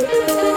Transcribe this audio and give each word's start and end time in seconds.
Thank 0.00 0.44
you. 0.44 0.49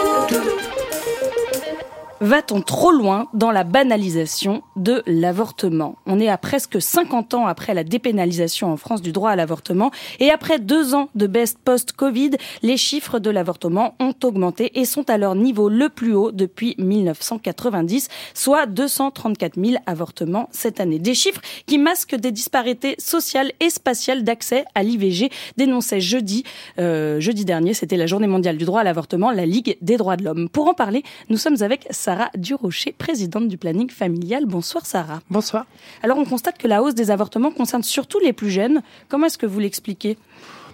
Va-t-on 2.24 2.62
trop 2.62 2.90
loin 2.90 3.28
dans 3.34 3.50
la 3.50 3.64
banalisation 3.64 4.62
de 4.76 5.02
l'avortement? 5.06 5.96
On 6.06 6.18
est 6.18 6.30
à 6.30 6.38
presque 6.38 6.80
50 6.80 7.34
ans 7.34 7.46
après 7.46 7.74
la 7.74 7.84
dépénalisation 7.84 8.72
en 8.72 8.78
France 8.78 9.02
du 9.02 9.12
droit 9.12 9.28
à 9.28 9.36
l'avortement 9.36 9.90
et 10.20 10.30
après 10.30 10.58
deux 10.58 10.94
ans 10.94 11.10
de 11.14 11.26
baisse 11.26 11.54
post-Covid, 11.62 12.30
les 12.62 12.78
chiffres 12.78 13.18
de 13.18 13.28
l'avortement 13.28 13.94
ont 14.00 14.14
augmenté 14.24 14.80
et 14.80 14.86
sont 14.86 15.10
à 15.10 15.18
leur 15.18 15.34
niveau 15.34 15.68
le 15.68 15.90
plus 15.90 16.14
haut 16.14 16.32
depuis 16.32 16.74
1990, 16.78 18.08
soit 18.32 18.64
234 18.64 19.62
000 19.62 19.82
avortements 19.84 20.48
cette 20.50 20.80
année. 20.80 20.98
Des 20.98 21.12
chiffres 21.12 21.42
qui 21.66 21.76
masquent 21.76 22.16
des 22.16 22.32
disparités 22.32 22.94
sociales 22.96 23.52
et 23.60 23.68
spatiales 23.68 24.24
d'accès 24.24 24.64
à 24.74 24.82
l'IVG, 24.82 25.28
dénonçait 25.58 26.00
jeudi, 26.00 26.44
euh, 26.78 27.20
jeudi 27.20 27.44
dernier, 27.44 27.74
c'était 27.74 27.98
la 27.98 28.06
journée 28.06 28.28
mondiale 28.28 28.56
du 28.56 28.64
droit 28.64 28.80
à 28.80 28.84
l'avortement, 28.84 29.30
la 29.30 29.44
Ligue 29.44 29.76
des 29.82 29.98
droits 29.98 30.16
de 30.16 30.24
l'homme. 30.24 30.48
Pour 30.48 30.68
en 30.68 30.74
parler, 30.74 31.02
nous 31.28 31.36
sommes 31.36 31.60
avec 31.60 31.86
Sarah 31.90 32.13
Durocher, 32.36 32.92
présidente 32.96 33.48
du 33.48 33.58
planning 33.58 33.90
familial. 33.90 34.46
Bonsoir 34.46 34.86
Sarah. 34.86 35.20
Bonsoir. 35.30 35.66
Alors 36.02 36.18
on 36.18 36.24
constate 36.24 36.58
que 36.58 36.68
la 36.68 36.82
hausse 36.82 36.94
des 36.94 37.10
avortements 37.10 37.50
concerne 37.50 37.82
surtout 37.82 38.18
les 38.18 38.32
plus 38.32 38.50
jeunes. 38.50 38.82
Comment 39.08 39.26
est-ce 39.26 39.38
que 39.38 39.46
vous 39.46 39.60
l'expliquez? 39.60 40.16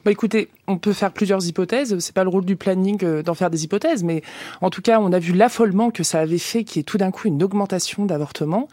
Bah 0.05 0.11
écoutez, 0.11 0.49
on 0.70 0.79
peut 0.79 0.92
faire 0.92 1.12
plusieurs 1.12 1.47
hypothèses. 1.47 1.98
C'est 1.98 2.15
pas 2.15 2.24
le 2.24 2.30
rôle 2.30 2.45
du 2.45 2.56
planning 2.56 2.98
euh, 3.02 3.23
d'en 3.23 3.34
faire 3.34 3.51
des 3.51 3.65
hypothèses, 3.65 4.05
mais 4.05 4.23
en 4.60 4.70
tout 4.70 4.83
cas, 4.83 5.01
on 5.01 5.12
a 5.12 5.19
vu 5.19 5.33
l'affolement 5.33 5.91
que 5.91 6.02
ça 6.02 6.20
avait 6.20 6.38
fait, 6.38 6.65
qui 6.65 6.79
est 6.79 6.83
tout 6.83 6.98
d'un 6.98 7.10
coup 7.10 7.29
une 7.29 7.43
augmentation 7.43 8.06
d'avortements. 8.06 8.69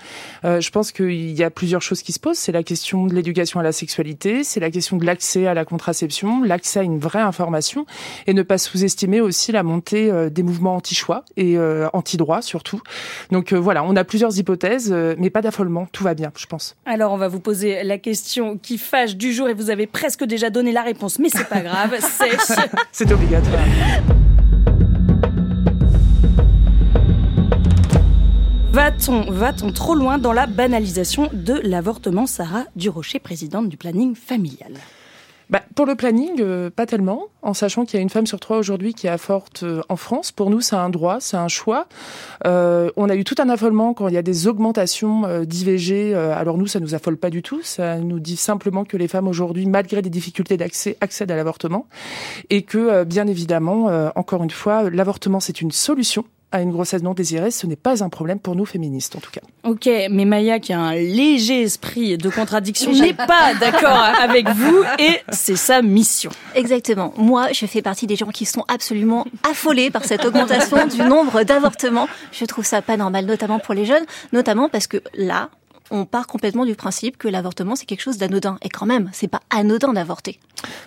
Euh, 0.45 0.61
je 0.61 0.69
pense 0.69 0.91
qu'il 0.91 1.31
y 1.31 1.43
a 1.43 1.49
plusieurs 1.49 1.81
choses 1.81 2.01
qui 2.01 2.13
se 2.13 2.19
posent. 2.19 2.37
C'est 2.37 2.51
la 2.51 2.63
question 2.63 3.07
de 3.07 3.13
l'éducation 3.13 3.59
à 3.59 3.63
la 3.63 3.71
sexualité, 3.71 4.43
c'est 4.43 4.59
la 4.59 4.69
question 4.69 4.97
de 4.97 5.05
l'accès 5.05 5.47
à 5.47 5.53
la 5.53 5.65
contraception, 5.65 6.43
l'accès 6.43 6.79
à 6.79 6.83
une 6.83 6.99
vraie 6.99 7.21
information, 7.21 7.85
et 8.27 8.33
ne 8.33 8.43
pas 8.43 8.57
sous-estimer 8.57 9.21
aussi 9.21 9.51
la 9.51 9.63
montée 9.63 10.11
euh, 10.11 10.29
des 10.29 10.43
mouvements 10.43 10.75
anti-choix 10.75 11.23
et 11.35 11.57
euh, 11.57 11.87
anti-droit 11.93 12.41
surtout. 12.41 12.81
Donc 13.31 13.53
voilà, 13.53 13.83
on 13.83 13.95
a 13.95 14.03
plusieurs 14.03 14.37
hypothèses, 14.37 14.91
mais 15.17 15.29
pas 15.29 15.41
d'affolement. 15.41 15.87
Tout 15.91 16.03
va 16.03 16.13
bien, 16.13 16.31
je 16.35 16.45
pense. 16.45 16.75
Alors 16.85 17.11
on 17.11 17.17
va 17.17 17.27
vous 17.27 17.39
poser 17.39 17.83
la 17.83 17.97
question 17.97 18.57
qui 18.57 18.77
fâche 18.77 19.15
du 19.15 19.33
jour, 19.33 19.49
et 19.49 19.53
vous 19.53 19.69
avez 19.69 19.87
presque 19.87 20.23
déjà 20.23 20.49
donné 20.49 20.71
la 20.71 20.83
réponse, 20.83 21.19
mais 21.19 21.29
c'est 21.29 21.47
pas 21.47 21.61
grave. 21.61 21.86
c'est 22.91 23.11
obligatoire. 23.11 23.61
Va-t-on 28.71 29.31
va 29.31 29.53
trop 29.53 29.95
loin 29.95 30.17
dans 30.17 30.33
la 30.33 30.45
banalisation 30.45 31.29
de 31.33 31.59
l'avortement 31.63 32.27
Sarah 32.27 32.65
Durocher, 32.75 33.19
présidente 33.19 33.69
du 33.69 33.77
planning 33.77 34.15
familial? 34.15 34.73
Bah, 35.49 35.61
pour 35.75 35.85
le 35.85 35.95
planning, 35.95 36.41
euh, 36.41 36.69
pas 36.69 36.85
tellement, 36.85 37.27
en 37.41 37.53
sachant 37.53 37.85
qu'il 37.85 37.97
y 37.97 37.99
a 37.99 38.01
une 38.01 38.09
femme 38.09 38.27
sur 38.27 38.39
trois 38.39 38.57
aujourd'hui 38.57 38.93
qui 38.93 39.07
avorte 39.07 39.63
euh, 39.63 39.81
en 39.87 39.95
France. 39.95 40.33
Pour 40.33 40.49
nous, 40.49 40.59
c'est 40.59 40.75
un 40.75 40.89
droit, 40.89 41.17
c'est 41.21 41.37
un 41.37 41.47
choix. 41.47 41.87
Euh, 42.45 42.89
on 42.97 43.09
a 43.09 43.15
eu 43.15 43.23
tout 43.23 43.35
un 43.39 43.47
affolement 43.47 43.93
quand 43.93 44.09
il 44.09 44.13
y 44.13 44.17
a 44.17 44.21
des 44.21 44.47
augmentations 44.47 45.25
euh, 45.25 45.45
d'IVG. 45.45 46.13
alors 46.13 46.57
nous, 46.57 46.67
ça 46.67 46.81
nous 46.81 46.93
affole 46.93 47.15
pas 47.15 47.29
du 47.29 47.41
tout. 47.41 47.61
Ça 47.63 47.97
nous 47.99 48.19
dit 48.19 48.35
simplement 48.35 48.83
que 48.83 48.97
les 48.97 49.07
femmes 49.07 49.27
aujourd'hui, 49.27 49.65
malgré 49.65 50.01
des 50.01 50.09
difficultés 50.09 50.57
d'accès, 50.57 50.97
accèdent 50.99 51.31
à 51.31 51.37
l'avortement. 51.37 51.87
Et 52.49 52.63
que, 52.63 53.03
bien 53.05 53.27
évidemment, 53.27 53.85
encore 54.15 54.43
une 54.43 54.49
fois, 54.49 54.89
l'avortement, 54.89 55.39
c'est 55.39 55.61
une 55.61 55.71
solution 55.71 56.25
à 56.51 56.61
une 56.61 56.71
grossesse 56.71 57.03
non 57.03 57.13
désirée, 57.13 57.51
ce 57.51 57.67
n'est 57.67 57.75
pas 57.75 58.03
un 58.03 58.09
problème 58.09 58.39
pour 58.39 58.55
nous 58.55 58.65
féministes 58.65 59.15
en 59.15 59.19
tout 59.19 59.31
cas. 59.31 59.41
Ok, 59.63 59.89
mais 60.09 60.23
Maya 60.23 60.59
qui 60.59 60.71
a 60.71 60.79
un 60.79 60.95
léger 60.95 61.63
esprit 61.63 62.17
de 62.17 62.29
contradiction 62.29 62.91
n'est 62.93 63.13
pas 63.13 63.53
d'accord 63.59 63.89
avec 64.21 64.47
vous 64.49 64.83
et 64.97 65.19
c'est 65.29 65.57
sa 65.57 65.81
mission. 65.81 66.31
Exactement. 66.55 67.13
Moi, 67.17 67.51
je 67.51 67.65
fais 67.65 67.81
partie 67.81 68.07
des 68.07 68.15
gens 68.15 68.29
qui 68.29 68.45
sont 68.45 68.63
absolument 68.69 69.25
affolés 69.49 69.89
par 69.89 70.05
cette 70.05 70.23
augmentation 70.23 70.87
du 70.87 71.01
nombre 71.01 71.43
d'avortements. 71.43 72.07
Je 72.31 72.45
trouve 72.45 72.65
ça 72.65 72.81
pas 72.81 72.95
normal, 72.95 73.25
notamment 73.25 73.59
pour 73.59 73.73
les 73.73 73.85
jeunes, 73.85 74.05
notamment 74.31 74.69
parce 74.69 74.87
que 74.87 74.97
là, 75.15 75.49
on 75.91 76.05
part 76.05 76.27
complètement 76.27 76.65
du 76.65 76.75
principe 76.75 77.17
que 77.17 77.27
l'avortement 77.27 77.75
c'est 77.75 77.85
quelque 77.85 78.01
chose 78.01 78.17
d'anodin. 78.17 78.57
Et 78.61 78.69
quand 78.69 78.85
même, 78.85 79.09
c'est 79.13 79.27
pas 79.27 79.41
anodin 79.49 79.93
d'avorter. 79.93 80.39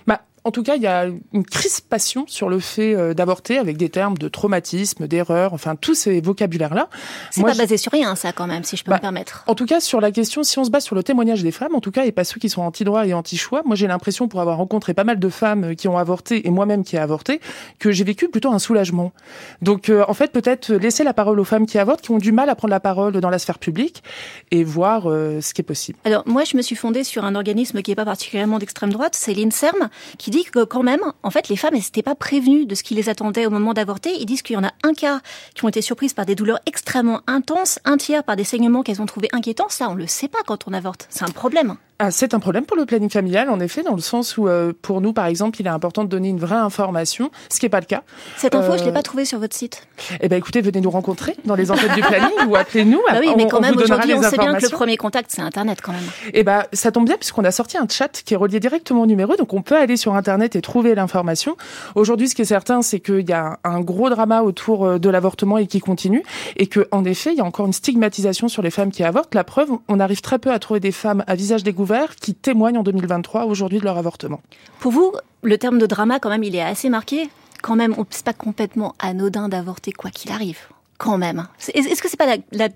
Bah, 0.07 0.23
en 0.45 0.51
tout 0.51 0.63
cas, 0.63 0.77
il 0.77 0.83
y 0.83 0.87
a 0.87 1.07
une 1.33 1.45
crispation 1.45 2.25
sur 2.27 2.49
le 2.49 2.61
fait 2.61 2.95
euh, 2.95 3.15
d'avorter 3.15 3.59
avec 3.59 3.77
des 3.77 3.91
termes 3.91 4.17
de 4.17 4.29
traumatisme, 4.29 5.07
d'erreur, 5.07 5.53
enfin 5.53 5.77
tous 5.77 5.95
ces 5.95 6.21
vocabulaires-là. 6.21 6.89
C'est 7.31 7.43
pas 7.43 7.55
basé 7.55 7.77
sur 7.77 7.93
rien, 7.93 8.17
ça, 8.17 8.33
quand 8.33 8.47
même, 8.47 8.65
si 8.65 8.77
je 8.77 8.85
peux 8.85 8.91
me 8.91 8.97
bah, 8.97 9.01
permettre. 9.01 9.45
En 9.47 9.55
tout 9.55 9.67
cas, 9.67 9.81
sur 9.81 10.01
la 10.01 10.11
question, 10.11 10.43
si 10.43 10.59
on 10.59 10.65
se 10.65 10.71
base 10.71 10.85
sur 10.85 10.97
le 10.97 11.03
témoignage 11.03 11.43
des 11.43 11.53
femmes, 11.53 11.75
en 11.75 11.81
tout 11.81 11.91
cas, 11.91 12.05
et 12.05 12.13
pas 12.13 12.25
ceux 12.25 12.41
qui 12.41 12.49
sont 12.49 12.63
anti-droit 12.63 13.07
et 13.07 13.13
anti-choix, 13.13 13.63
moi 13.65 13.77
j'ai 13.77 13.87
l'impression, 13.87 14.29
pour 14.29 14.41
avoir 14.41 14.57
rencontré 14.57 14.95
pas 14.95 15.05
mal 15.05 15.19
de 15.19 15.29
femmes 15.29 15.65
euh, 15.65 15.75
qui 15.75 15.89
ont 15.89 15.99
avorté 15.99 16.47
et 16.47 16.51
moi-même 16.51 16.85
qui 16.85 16.97
ai 16.97 17.01
avorté, 17.01 17.41
que 17.79 17.91
j'ai 17.93 18.05
vécu 18.05 18.29
plutôt 18.29 18.53
un 18.53 18.59
soulagement. 18.59 19.13
Donc, 19.61 19.91
euh, 19.91 20.05
en 20.09 20.15
fait, 20.15 20.33
peut-être 20.33 20.73
laisser 20.73 21.05
la 21.05 21.13
parole 21.13 21.39
aux 21.39 21.45
femmes 21.45 21.67
qui 21.67 21.79
avortent, 21.79 22.01
qui 22.01 22.13
ont 22.13 22.19
du 22.19 22.33
mal 22.33 22.49
à 22.49 22.55
prendre 22.55 22.73
la 22.73 22.81
parole 22.81 23.13
dans 23.21 23.31
la 23.31 23.39
sphère 23.39 23.59
publique 23.59 24.03
et 24.51 24.65
voir 24.65 25.03
ce 25.05 25.55
qui 25.55 25.61
est 25.61 25.65
possible. 25.65 25.99
Alors, 26.05 26.23
moi, 26.27 26.45
je 26.45 26.57
me 26.57 26.63
suis 26.63 26.77
fondée 26.77 27.05
sur 27.05 27.25
un 27.25 27.35
organisme 27.35 27.83
qui 27.83 27.91
est 27.91 27.95
pas 27.95 28.05
particulièrement 28.05 28.59
d'extrême 28.59 28.93
droite, 28.93 29.15
c'est 29.15 29.35
l'INSERM, 29.35 29.89
qui 30.19 30.30
dit 30.31 30.45
que 30.45 30.65
quand 30.65 30.83
même, 30.83 31.01
en 31.23 31.31
fait, 31.31 31.49
les 31.49 31.57
femmes 31.57 31.75
n'étaient 31.75 32.03
pas 32.03 32.15
prévenues 32.15 32.67
de 32.67 32.75
ce 32.75 32.83
qui 32.83 32.95
les 32.95 33.09
attendait 33.09 33.47
au 33.47 33.51
moment 33.51 33.75
d'avorter. 33.75 34.11
Ils 34.19 34.27
disent 34.27 34.43
qu'il 34.43 34.55
y 34.55 34.59
en 34.59 34.65
a 34.65 34.73
un 34.83 34.95
quart 34.95 35.21
qui 35.55 35.65
ont 35.65 35.69
été 35.69 35.83
surprises 35.83 36.15
par 36.15 36.27
des 36.27 36.35
douleurs 36.35 36.61
extrêmement 36.67 37.21
intenses, 37.27 37.79
un 37.85 37.97
tiers 37.97 38.25
par 38.25 38.37
des 38.37 38.45
saignements 38.45 38.83
qu'elles 38.83 39.03
ont 39.03 39.07
trouvés 39.07 39.29
inquiétants. 39.33 39.69
Ça, 39.69 39.89
on 39.89 39.95
le 39.95 40.07
sait 40.07 40.29
pas 40.29 40.41
quand 40.47 40.67
on 40.67 40.73
avorte. 40.73 41.07
C'est 41.11 41.25
un 41.25 41.33
problème. 41.33 41.77
Ah, 42.03 42.11
c'est 42.11 42.33
un 42.33 42.41
problème 42.41 42.65
pour 42.65 42.79
le 42.79 42.87
planning 42.87 43.11
familial, 43.11 43.51
en 43.51 43.61
effet, 43.61 43.83
dans 43.83 43.95
le 43.95 44.01
sens 44.01 44.39
où, 44.39 44.49
euh, 44.49 44.73
pour 44.81 45.03
nous, 45.03 45.13
par 45.13 45.27
exemple, 45.27 45.61
il 45.61 45.67
est 45.67 45.71
important 45.71 46.03
de 46.03 46.09
donner 46.09 46.31
une 46.31 46.39
vraie 46.39 46.57
information, 46.57 47.31
ce 47.51 47.61
qui 47.61 47.67
n'est 47.67 47.71
pas 47.71 47.81
le 47.81 47.85
cas. 47.85 48.05
Cette 48.39 48.55
info, 48.55 48.73
je 48.73 48.79
ne 48.79 48.85
l'ai 48.85 48.91
euh, 48.91 48.95
pas 48.95 49.03
trouvée 49.03 49.27
sur 49.27 49.39
votre 49.39 49.55
site. 49.55 49.87
Eh 50.23 50.29
ben, 50.31 50.37
écoutez, 50.37 50.63
venez 50.63 50.81
nous 50.81 50.89
rencontrer 50.89 51.37
dans 51.45 51.55
les 51.55 51.71
enquêtes 51.71 51.93
du 51.93 52.01
planning 52.01 52.31
ou 52.49 52.57
appelez-nous. 52.57 53.03
Bah 53.07 53.19
oui, 53.21 53.29
mais 53.37 53.47
quand 53.49 53.61
même, 53.61 53.77
aujourd'hui, 53.77 54.15
on 54.15 54.23
sait 54.23 54.39
bien 54.39 54.55
que 54.55 54.63
le 54.63 54.71
premier 54.71 54.97
contact, 54.97 55.31
c'est 55.31 55.43
Internet, 55.43 55.81
quand 55.83 55.93
même. 55.93 56.01
Eh 56.33 56.43
ben, 56.43 56.65
ça 56.73 56.91
tombe 56.91 57.05
bien, 57.05 57.19
puisqu'on 57.19 57.45
a 57.45 57.51
sorti 57.51 57.77
un 57.77 57.87
chat 57.87 58.23
qui 58.25 58.33
est 58.33 58.37
relié 58.39 58.61
directement 58.61 59.03
au 59.03 59.07
numéro, 59.07 59.37
donc 59.37 59.53
on 59.53 59.61
peut 59.61 59.77
aller 59.77 59.99
sur 59.99 60.15
Internet 60.21 60.55
et 60.55 60.61
trouver 60.61 60.95
l'information. 60.95 61.57
Aujourd'hui, 61.95 62.29
ce 62.29 62.35
qui 62.35 62.43
est 62.43 62.45
certain, 62.45 62.83
c'est 62.83 63.01
qu'il 63.01 63.29
y 63.29 63.33
a 63.33 63.59
un 63.65 63.81
gros 63.81 64.11
drama 64.11 64.43
autour 64.43 64.85
euh, 64.85 64.99
de 64.99 65.09
l'avortement 65.09 65.57
et 65.59 65.67
qui 65.67 65.81
continue, 65.81 66.23
et 66.57 66.67
que, 66.67 66.87
en 66.93 67.05
effet, 67.05 67.33
il 67.33 67.39
y 67.39 67.41
a 67.41 67.45
encore 67.45 67.67
une 67.67 67.73
stigmatisation 67.73 68.49
sur 68.49 68.63
les 68.63 68.71
femmes 68.71 68.91
qui 68.91 69.03
avortent. 69.03 69.35
La 69.35 69.45
preuve, 69.45 69.71
on 69.89 69.99
arrive 69.99 70.21
très 70.21 70.39
peu 70.39 70.53
à 70.53 70.59
trouver 70.59 70.79
des 70.79 70.93
femmes 70.93 71.25
à 71.27 71.35
visage 71.35 71.63
découvert 71.63 72.17
qui 72.17 72.35
témoignent 72.35 72.79
en 72.79 72.83
2023 72.83 73.47
aujourd'hui 73.47 73.79
de 73.79 73.85
leur 73.85 73.97
avortement. 73.97 74.41
Pour 74.79 74.93
vous, 74.93 75.13
le 75.43 75.57
terme 75.57 75.79
de 75.79 75.87
drama, 75.87 76.19
quand 76.19 76.31
même, 76.31 76.45
il 76.45 76.55
est 76.55 76.63
assez 76.63 76.91
marqué. 76.91 77.31
Quand 77.63 77.77
même, 77.77 77.95
c'est 78.11 78.25
pas 78.25 78.33
complètement 78.33 78.95
anodin 78.99 79.49
d'avorter 79.49 79.93
quoi 79.93 80.11
qu'il 80.11 80.31
arrive. 80.33 80.59
Quand 80.99 81.19
même. 81.19 81.49
Est-ce 81.75 82.03
que 82.03 82.09
c'est 82.09 82.19
pas 82.19 82.27
la, 82.27 82.37
la 82.53 82.69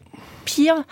pire 0.46 0.84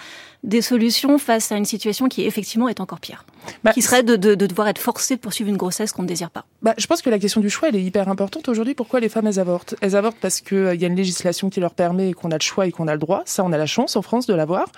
des 0.45 0.61
solutions 0.61 1.19
face 1.19 1.51
à 1.51 1.57
une 1.57 1.65
situation 1.65 2.09
qui 2.09 2.25
effectivement 2.25 2.69
est 2.69 2.81
encore 2.81 3.01
pire? 3.01 3.25
Bah, 3.65 3.73
Qui 3.73 3.83
serait 3.83 4.03
de, 4.03 4.17
de, 4.17 4.35
de, 4.35 4.47
devoir 4.47 4.69
être 4.69 4.79
forcé 4.79 5.17
de 5.17 5.21
poursuivre 5.21 5.51
une 5.51 5.57
grossesse 5.57 5.93
qu'on 5.93 6.03
ne 6.03 6.09
désire 6.09 6.31
pas 6.31 6.45
bah, 6.63 6.75
Je 6.79 6.87
pense 6.87 7.03
que 7.03 7.11
la 7.11 7.19
question 7.19 7.41
du 7.41 7.51
choix, 7.51 7.69
elle 7.69 7.77
est 7.77 7.83
hyper 7.83 8.09
importante 8.09 8.49
aujourd'hui. 8.49 8.75
Pourquoi 8.75 9.01
les 9.01 9.09
femmes, 9.09 9.27
elles 9.27 9.41
avortent? 9.41 9.75
Elles 9.81 9.97
avortent 9.97 10.19
parce 10.21 10.41
qu'il 10.41 10.57
euh, 10.57 10.75
y 10.75 10.85
a 10.85 10.89
une 10.89 10.97
législation 10.97 11.51
qui 11.51 11.61
leur 11.61 11.75
permet 11.75 12.11
et 12.11 12.13
qu'on 12.13 12.31
a 12.31 12.37
le 12.37 12.43
choix 12.43 12.67
et 12.67 12.73
qu'on 12.73 12.89
a 12.89 12.93
le 12.93 12.99
droit. 12.99 13.23
Ça, 13.27 13.45
on 13.45 13.53
a 13.53 13.59
la 13.59 13.67
chance 13.67 13.97
en 13.97 14.03
France 14.03 14.27
de 14.27 14.35
l'avoir. 14.35 14.71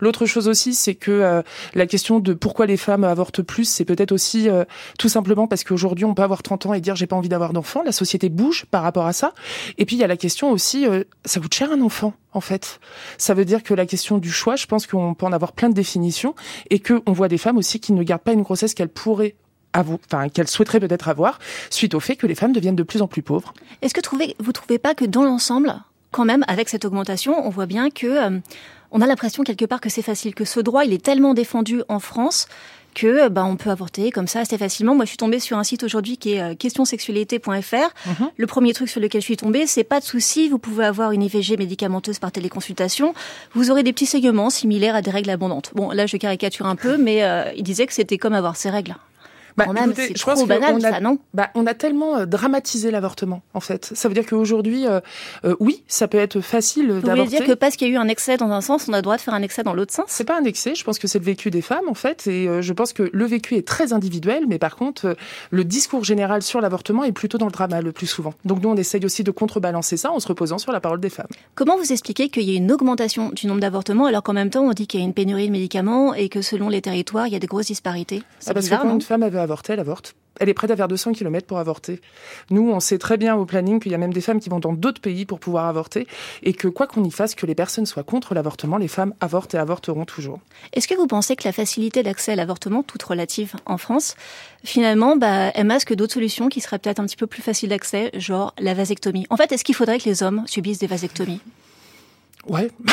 L'autre 0.00 0.26
chose 0.26 0.48
aussi, 0.48 0.74
c'est 0.74 0.94
que 0.94 1.10
euh, 1.10 1.42
la 1.74 1.86
question 1.86 2.20
de 2.20 2.34
pourquoi 2.34 2.66
les 2.66 2.76
femmes 2.76 3.04
avortent 3.04 3.42
plus, 3.42 3.64
c'est 3.64 3.84
peut-être 3.84 4.12
aussi 4.12 4.48
euh, 4.48 4.64
tout 4.98 5.08
simplement 5.08 5.46
parce 5.46 5.64
qu'aujourd'hui, 5.64 6.04
on 6.04 6.14
peut 6.14 6.22
avoir 6.22 6.42
30 6.42 6.66
ans 6.66 6.74
et 6.74 6.80
dire 6.80 6.96
j'ai 6.96 7.06
pas 7.06 7.16
envie 7.16 7.28
d'avoir 7.28 7.52
d'enfant. 7.52 7.82
La 7.84 7.92
société 7.92 8.28
bouge 8.28 8.66
par 8.70 8.82
rapport 8.82 9.06
à 9.06 9.12
ça. 9.12 9.32
Et 9.78 9.84
puis, 9.84 9.96
il 9.96 10.00
y 10.00 10.04
a 10.04 10.08
la 10.08 10.16
question 10.16 10.50
aussi, 10.50 10.86
ça 11.24 11.40
coûte 11.40 11.54
cher 11.54 11.72
un 11.72 11.80
enfant 11.80 12.14
en 12.32 12.40
fait. 12.40 12.80
Ça 13.18 13.34
veut 13.34 13.44
dire 13.44 13.62
que 13.62 13.74
la 13.74 13.86
question 13.86 14.18
du 14.18 14.30
choix, 14.30 14.56
je 14.56 14.66
pense 14.66 14.86
qu'on 14.86 15.14
peut 15.14 15.26
en 15.26 15.32
avoir 15.32 15.52
plein 15.52 15.68
de 15.68 15.74
définitions 15.74 16.34
et 16.70 16.78
que 16.78 17.02
on 17.06 17.12
voit 17.12 17.28
des 17.28 17.38
femmes 17.38 17.58
aussi 17.58 17.80
qui 17.80 17.92
ne 17.92 18.02
gardent 18.02 18.22
pas 18.22 18.32
une 18.32 18.42
grossesse 18.42 18.74
qu'elles 18.74 18.88
pourraient 18.88 19.34
enfin 19.74 20.28
qu'elles 20.28 20.48
souhaiteraient 20.48 20.80
peut-être 20.80 21.08
avoir, 21.08 21.38
suite 21.70 21.94
au 21.94 22.00
fait 22.00 22.16
que 22.16 22.26
les 22.26 22.34
femmes 22.34 22.52
deviennent 22.52 22.76
de 22.76 22.82
plus 22.82 23.02
en 23.02 23.06
plus 23.06 23.22
pauvres. 23.22 23.54
Est-ce 23.80 23.94
que 23.94 24.00
trouvez, 24.00 24.36
vous 24.38 24.52
trouvez 24.52 24.78
pas 24.78 24.94
que 24.94 25.04
dans 25.04 25.24
l'ensemble, 25.24 25.74
quand 26.10 26.24
même, 26.24 26.44
avec 26.48 26.68
cette 26.68 26.84
augmentation, 26.84 27.46
on 27.46 27.50
voit 27.50 27.66
bien 27.66 27.90
que 27.90 28.06
euh, 28.06 28.38
on 28.90 29.00
a 29.00 29.06
l'impression 29.06 29.42
quelque 29.42 29.64
part 29.64 29.80
que 29.80 29.88
c'est 29.88 30.02
facile, 30.02 30.34
que 30.34 30.44
ce 30.44 30.60
droit 30.60 30.84
il 30.84 30.92
est 30.92 31.02
tellement 31.02 31.34
défendu 31.34 31.82
en 31.88 31.98
France 31.98 32.46
que 32.94 33.28
bah, 33.28 33.44
on 33.44 33.56
peut 33.56 33.70
avorter 33.70 34.10
comme 34.10 34.26
ça 34.26 34.40
assez 34.40 34.58
facilement. 34.58 34.94
Moi, 34.94 35.04
je 35.04 35.10
suis 35.10 35.16
tombée 35.16 35.40
sur 35.40 35.58
un 35.58 35.64
site 35.64 35.82
aujourd'hui 35.82 36.16
qui 36.16 36.34
est 36.34 36.42
euh, 36.42 36.54
questionsexualité.fr. 36.54 37.50
Mhm. 38.06 38.30
Le 38.36 38.46
premier 38.46 38.72
truc 38.72 38.88
sur 38.88 39.00
lequel 39.00 39.20
je 39.20 39.26
suis 39.26 39.36
tombée, 39.36 39.66
c'est 39.66 39.84
pas 39.84 40.00
de 40.00 40.04
souci, 40.04 40.48
vous 40.48 40.58
pouvez 40.58 40.84
avoir 40.84 41.12
une 41.12 41.22
IVG 41.22 41.56
médicamenteuse 41.56 42.18
par 42.18 42.32
téléconsultation. 42.32 43.14
Vous 43.54 43.70
aurez 43.70 43.82
des 43.82 43.92
petits 43.92 44.06
saignements 44.06 44.50
similaires 44.50 44.94
à 44.94 45.02
des 45.02 45.10
règles 45.10 45.30
abondantes. 45.30 45.70
Bon, 45.74 45.90
là, 45.90 46.06
je 46.06 46.16
caricature 46.16 46.66
un 46.66 46.76
peu, 46.76 46.96
mais 46.96 47.24
euh, 47.24 47.50
il 47.56 47.62
disait 47.62 47.86
que 47.86 47.94
c'était 47.94 48.18
comme 48.18 48.34
avoir 48.34 48.56
ses 48.56 48.70
règles. 48.70 48.94
Bah, 49.56 49.64
quand 49.66 49.72
même, 49.72 49.92
c'est 49.94 50.14
trop 50.14 50.46
banal, 50.46 50.80
ça, 50.80 51.00
non? 51.00 51.18
bah, 51.34 51.50
On 51.54 51.66
a 51.66 51.74
tellement 51.74 52.16
euh, 52.16 52.26
dramatisé 52.26 52.90
l'avortement, 52.90 53.42
en 53.54 53.60
fait. 53.60 53.92
Ça 53.94 54.08
veut 54.08 54.14
dire 54.14 54.26
qu'aujourd'hui, 54.26 54.86
euh, 54.86 55.00
euh, 55.44 55.54
oui, 55.60 55.82
ça 55.88 56.08
peut 56.08 56.18
être 56.18 56.40
facile 56.40 56.88
d'avorter. 56.88 57.10
Vous 57.10 57.16
voulez 57.16 57.38
dire 57.38 57.46
que 57.46 57.52
parce 57.52 57.76
qu'il 57.76 57.88
y 57.88 57.90
a 57.90 57.94
eu 57.94 57.96
un 57.96 58.08
excès 58.08 58.36
dans 58.36 58.50
un 58.50 58.60
sens, 58.60 58.86
on 58.88 58.92
a 58.92 58.96
le 58.96 59.02
droit 59.02 59.16
de 59.16 59.20
faire 59.20 59.34
un 59.34 59.42
excès 59.42 59.62
dans 59.62 59.74
l'autre 59.74 59.92
sens? 59.92 60.06
C'est 60.08 60.24
pas 60.24 60.38
un 60.38 60.44
excès, 60.44 60.74
je 60.74 60.84
pense 60.84 60.98
que 60.98 61.06
c'est 61.06 61.18
le 61.18 61.24
vécu 61.24 61.50
des 61.50 61.62
femmes, 61.62 61.88
en 61.88 61.94
fait, 61.94 62.26
et 62.26 62.62
je 62.62 62.72
pense 62.72 62.92
que 62.92 63.10
le 63.12 63.24
vécu 63.24 63.56
est 63.56 63.66
très 63.66 63.92
individuel, 63.92 64.44
mais 64.48 64.58
par 64.58 64.76
contre, 64.76 65.16
le 65.50 65.64
discours 65.64 66.04
général 66.04 66.42
sur 66.42 66.60
l'avortement 66.60 67.04
est 67.04 67.12
plutôt 67.12 67.38
dans 67.38 67.46
le 67.46 67.52
drama 67.52 67.80
le 67.80 67.92
plus 67.92 68.06
souvent. 68.06 68.34
Donc 68.44 68.62
nous, 68.62 68.68
on 68.68 68.76
essaye 68.76 69.04
aussi 69.04 69.24
de 69.24 69.30
contrebalancer 69.30 69.96
ça 69.96 70.10
en 70.10 70.20
se 70.20 70.28
reposant 70.28 70.58
sur 70.58 70.72
la 70.72 70.80
parole 70.80 71.00
des 71.00 71.10
femmes. 71.10 71.26
Comment 71.54 71.76
vous 71.76 71.92
expliquez 71.92 72.28
qu'il 72.28 72.44
y 72.44 72.54
ait 72.54 72.58
une 72.58 72.72
augmentation 72.72 73.30
du 73.30 73.46
nombre 73.46 73.60
d'avortements 73.60 74.06
alors 74.06 74.22
qu'en 74.22 74.32
même 74.32 74.50
temps, 74.50 74.64
on 74.64 74.72
dit 74.72 74.86
qu'il 74.86 75.00
y 75.00 75.02
a 75.02 75.06
une 75.06 75.14
pénurie 75.14 75.46
de 75.46 75.52
médicaments 75.52 76.14
et 76.14 76.28
que 76.28 76.42
selon 76.42 76.68
les 76.68 76.80
territoires, 76.80 77.26
il 77.26 77.32
y 77.32 77.36
a 77.36 77.38
des 77.38 77.46
grosses 77.46 77.66
disparités? 77.66 78.22
Ah, 78.46 78.54
Parce 78.54 78.68
que 78.68 78.74
quand 78.74 78.94
une 78.94 79.02
femme 79.02 79.22
avorter, 79.42 79.74
elle 79.74 79.80
avorte 79.80 80.14
elle 80.40 80.48
est 80.48 80.54
prête 80.54 80.70
à 80.70 80.76
faire 80.76 80.88
200 80.88 81.12
km 81.12 81.46
pour 81.46 81.58
avorter. 81.58 82.00
Nous, 82.50 82.70
on 82.70 82.80
sait 82.80 82.98
très 82.98 83.16
bien 83.16 83.36
au 83.36 83.44
planning 83.44 83.80
qu'il 83.80 83.92
y 83.92 83.94
a 83.94 83.98
même 83.98 84.12
des 84.12 84.20
femmes 84.20 84.40
qui 84.40 84.48
vont 84.48 84.58
dans 84.58 84.72
d'autres 84.72 85.00
pays 85.00 85.24
pour 85.24 85.38
pouvoir 85.38 85.66
avorter 85.66 86.06
et 86.42 86.52
que 86.52 86.68
quoi 86.68 86.86
qu'on 86.86 87.04
y 87.04 87.10
fasse, 87.10 87.34
que 87.34 87.46
les 87.46 87.54
personnes 87.54 87.86
soient 87.86 88.02
contre 88.02 88.34
l'avortement, 88.34 88.76
les 88.76 88.88
femmes 88.88 89.14
avortent 89.20 89.54
et 89.54 89.58
avorteront 89.58 90.04
toujours. 90.04 90.40
Est-ce 90.72 90.88
que 90.88 90.94
vous 90.94 91.06
pensez 91.06 91.36
que 91.36 91.44
la 91.44 91.52
facilité 91.52 92.02
d'accès 92.02 92.32
à 92.32 92.36
l'avortement, 92.36 92.82
toute 92.82 93.02
relative 93.02 93.54
en 93.66 93.78
France, 93.78 94.16
finalement, 94.64 95.16
bah, 95.16 95.50
elle 95.54 95.66
masque 95.66 95.94
d'autres 95.94 96.14
solutions 96.14 96.48
qui 96.48 96.60
seraient 96.60 96.78
peut-être 96.78 97.00
un 97.00 97.06
petit 97.06 97.16
peu 97.16 97.26
plus 97.26 97.42
faciles 97.42 97.68
d'accès, 97.68 98.10
genre 98.14 98.54
la 98.58 98.74
vasectomie? 98.74 99.26
En 99.30 99.36
fait, 99.36 99.52
est-ce 99.52 99.64
qu'il 99.64 99.74
faudrait 99.74 99.98
que 99.98 100.08
les 100.08 100.22
hommes 100.22 100.42
subissent 100.46 100.78
des 100.78 100.86
vasectomies? 100.86 101.40
Ouais. 102.48 102.70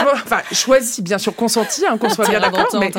enfin, 0.00 0.40
choisi, 0.52 1.02
bien 1.02 1.18
sûr, 1.18 1.36
consenti, 1.36 1.84
hein, 1.86 1.98
qu'on 1.98 2.08
soit 2.08 2.26
bien 2.26 2.40
d'accord. 2.40 2.66
Mais, 2.80 2.90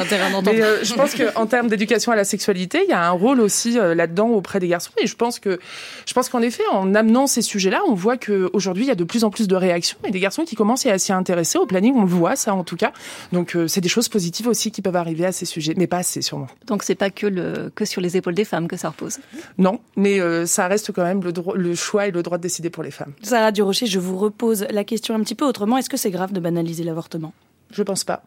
mais 0.44 0.62
euh, 0.62 0.84
je 0.84 0.94
pense 0.94 1.16
qu'en 1.16 1.48
termes 1.48 1.68
d'éducation 1.68 2.12
à 2.12 2.16
la 2.16 2.24
sexualité, 2.24 2.82
il 2.84 2.90
y 2.90 2.94
a 2.94 3.04
un 3.04 3.12
rôle 3.12 3.40
aussi 3.40 3.80
euh, 3.80 3.96
là-dedans 3.96 4.28
auprès 4.28 4.60
des 4.60 4.68
garçons. 4.68 4.92
Et 5.02 5.08
je 5.08 5.16
pense 5.16 5.40
que, 5.40 5.60
je 6.06 6.14
pense 6.14 6.30
qu'en 6.30 6.42
effet, 6.42 6.62
en 6.72 6.94
amenant 6.94 7.26
ces 7.26 7.42
sujets-là, 7.42 7.82
on 7.88 7.96
voit 7.96 8.18
qu'aujourd'hui, 8.18 8.84
il 8.86 8.88
y 8.88 8.92
a 8.92 8.96
de 8.96 9.04
plus 9.04 9.24
en 9.24 9.32
plus 9.32 9.48
de 9.48 9.56
réactions 9.56 9.98
et 10.04 10.12
des 10.12 10.20
garçons 10.20 10.46
qui 10.46 10.56
commencent 10.56 10.86
à 10.86 11.00
s'y 11.00 11.14
intéresser. 11.14 11.58
Au 11.58 11.66
planning, 11.66 11.96
on 11.96 12.02
le 12.02 12.08
voit, 12.08 12.36
ça, 12.36 12.54
en 12.54 12.64
tout 12.64 12.78
cas. 12.78 12.92
Donc, 13.32 13.56
euh, 13.56 13.68
c'est 13.68 13.82
des 13.82 13.90
choses 13.90 14.08
positives 14.08 14.48
aussi 14.48 14.72
qui 14.72 14.84
peuvent 14.84 14.96
arriver 14.96 15.26
à 15.26 15.32
ces 15.32 15.46
sujets, 15.46 15.74
mais 15.78 15.88
pas 15.88 15.98
assez, 15.98 16.22
sûrement. 16.22 16.48
Donc, 16.68 16.84
c'est 16.84 16.96
pas 16.96 17.10
que, 17.10 17.26
le, 17.26 17.72
que 17.74 17.86
sur 17.86 18.02
les 18.02 18.18
épaules 18.18 18.36
des 18.36 18.46
femmes 18.46 18.68
que 18.68 18.78
ça 18.78 18.90
repose. 18.90 19.18
Non, 19.58 19.80
mais 19.96 20.20
ça 20.46 20.68
reste 20.68 20.92
quand 20.92 21.04
même 21.04 21.24
le, 21.24 21.34
le 21.56 21.76
choix 21.76 22.08
et 22.08 22.12
le 22.12 22.22
droit 22.22 22.38
de 22.38 22.44
décider 22.44 22.70
pour 22.70 22.84
les 22.84 22.92
femmes. 22.92 23.14
Sarah 23.24 23.52
Durocher, 23.52 23.88
je 23.88 24.00
vous 24.00 24.18
repose 24.18 24.59
la 24.70 24.84
question 24.84 25.16
un 25.16 25.22
petit 25.22 25.36
peu 25.36 25.46
autrement. 25.46 25.78
Est-ce 25.78 25.90
que 25.90 25.98
c'est 25.98 26.12
grave 26.12 26.34
de 26.34 26.40
banaliser 26.40 26.84
l'avortement? 26.84 27.34
Je 27.72 27.84
pense 27.84 28.04
pas. 28.04 28.24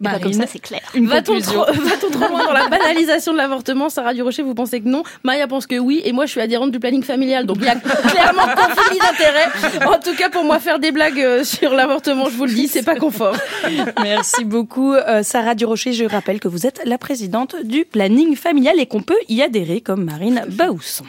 Bah, 0.00 0.18
comme 0.22 0.32
ça, 0.32 0.46
c'est 0.46 0.58
clair. 0.58 0.82
Va-t-on 0.94 1.40
trop, 1.40 1.64
trop, 1.64 2.28
loin 2.28 2.44
dans 2.44 2.52
la 2.52 2.68
banalisation 2.68 3.32
de 3.32 3.38
l'avortement 3.38 3.88
Sarah 3.88 4.12
Durocher, 4.12 4.42
vous 4.42 4.54
pensez 4.54 4.80
que 4.80 4.88
non? 4.88 5.02
Maya 5.24 5.46
pense 5.46 5.66
que 5.66 5.78
oui, 5.78 6.02
et 6.04 6.12
moi, 6.12 6.26
je 6.26 6.32
suis 6.32 6.40
adhérente 6.40 6.70
du 6.70 6.78
planning 6.78 7.02
familial, 7.02 7.46
donc 7.46 7.58
il 7.60 7.64
y 7.64 7.68
a 7.68 7.76
clairement 7.76 8.42
conflit 8.42 8.98
d'intérêt. 8.98 9.86
En 9.86 9.98
tout 9.98 10.14
cas, 10.14 10.28
pour 10.28 10.44
moi, 10.44 10.58
faire 10.58 10.78
des 10.78 10.92
blagues 10.92 11.20
euh, 11.20 11.44
sur 11.44 11.72
l'avortement, 11.72 12.28
je 12.28 12.36
vous 12.36 12.44
le 12.44 12.52
dis, 12.52 12.68
c'est 12.68 12.82
pas 12.82 12.96
confort. 12.96 13.36
Merci 14.02 14.44
beaucoup, 14.44 14.92
euh, 14.92 15.22
Sarah 15.22 15.54
Durocher. 15.54 15.92
Je 15.92 16.04
rappelle 16.04 16.40
que 16.40 16.48
vous 16.48 16.66
êtes 16.66 16.82
la 16.84 16.98
présidente 16.98 17.56
du 17.64 17.84
planning 17.84 18.36
familial 18.36 18.78
et 18.78 18.86
qu'on 18.86 19.02
peut 19.02 19.18
y 19.28 19.40
adhérer 19.40 19.80
comme 19.80 20.04
Marine 20.04 20.44
Baousson. 20.48 21.04